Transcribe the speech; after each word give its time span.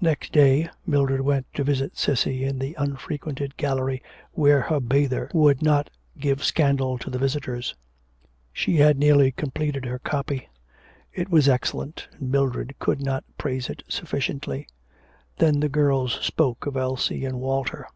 Next 0.00 0.32
day, 0.32 0.70
Mildred 0.86 1.20
went 1.20 1.44
to 1.52 1.62
visit 1.64 1.94
Cissy 1.94 2.44
in 2.44 2.58
the 2.58 2.74
unfrequented 2.78 3.58
gallery 3.58 4.02
where 4.32 4.62
her 4.62 4.80
'Bather' 4.80 5.30
would 5.34 5.60
not 5.60 5.90
give 6.18 6.42
scandal 6.42 6.96
to 6.96 7.10
the 7.10 7.18
visitors. 7.18 7.74
She 8.54 8.76
had 8.78 8.96
nearly 8.98 9.32
completed 9.32 9.84
her 9.84 9.98
copy; 9.98 10.48
it 11.12 11.28
was 11.28 11.46
excellent, 11.46 12.08
and 12.18 12.30
Mildred 12.32 12.74
could 12.78 13.02
not 13.02 13.22
praise 13.36 13.68
it 13.68 13.82
sufficiently. 13.86 14.66
Then 15.36 15.60
the 15.60 15.68
girls 15.68 16.14
spoke 16.22 16.64
of 16.64 16.78
Elsie 16.78 17.26
and 17.26 17.38
Walter. 17.38 17.86